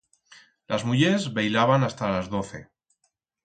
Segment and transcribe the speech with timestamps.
[0.71, 2.61] Las mullers veilaban hasta ras doce.